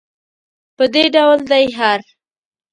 [0.77, 1.99] په دې ډول دی هر.